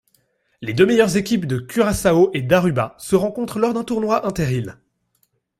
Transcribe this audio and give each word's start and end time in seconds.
Les 0.63 0.73
deux 0.73 0.87
meilleures 0.87 1.15
équipes 1.15 1.45
de 1.45 1.59
Curaçao 1.59 2.31
et 2.33 2.41
d'Aruba 2.41 2.95
se 2.97 3.15
rencontrent 3.15 3.59
lors 3.59 3.75
d'un 3.75 3.83
tournoi 3.83 4.25
inter-îles. 4.25 4.79